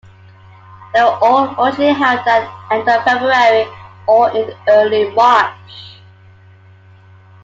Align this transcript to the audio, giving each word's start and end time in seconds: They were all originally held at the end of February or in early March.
They 0.95 1.03
were 1.03 1.11
all 1.21 1.63
originally 1.63 1.93
held 1.93 2.21
at 2.21 2.25
the 2.25 2.73
end 2.73 2.89
of 2.89 3.03
February 3.03 3.67
or 4.07 4.31
in 4.35 4.51
early 4.67 5.11
March. 5.11 5.99